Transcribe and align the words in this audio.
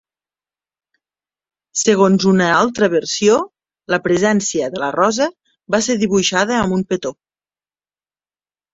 Segons 1.81 2.25
una 2.31 2.47
altra 2.63 2.89
versió 2.95 3.37
la 3.97 4.01
presència 4.09 4.73
de 4.75 4.83
la 4.87 4.91
rosa 4.99 5.31
va 5.77 5.85
ser 5.91 6.01
dibuixada 6.09 6.61
amb 6.65 6.83
un 6.83 6.91
petó. 6.95 7.17